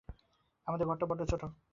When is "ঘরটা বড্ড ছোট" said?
0.87-1.41